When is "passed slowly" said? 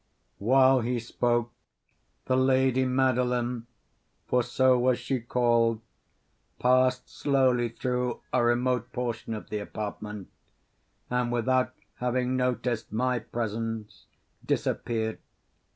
6.57-7.69